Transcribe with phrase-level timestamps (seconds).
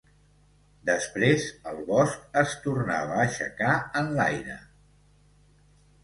[0.89, 4.57] Després, el bosc es tornava a aixecar en l'aire…